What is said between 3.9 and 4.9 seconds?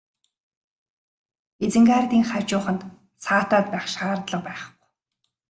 шаардлага байхгүй.